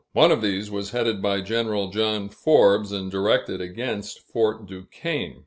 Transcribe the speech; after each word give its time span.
One 0.13 0.31
of 0.31 0.41
these 0.41 0.71
was 0.71 0.89
headed 0.89 1.21
by 1.21 1.41
General 1.41 1.91
John 1.91 2.27
Forbes, 2.29 2.91
and 2.91 3.11
directed 3.11 3.61
against 3.61 4.21
Fort 4.27 4.65
Duquesne. 4.65 5.39